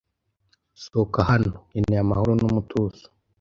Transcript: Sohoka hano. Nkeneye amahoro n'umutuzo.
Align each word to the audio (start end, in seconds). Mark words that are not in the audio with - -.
Sohoka 0.81 1.19
hano. 1.31 1.53
Nkeneye 1.69 1.99
amahoro 2.01 2.31
n'umutuzo. 2.39 3.03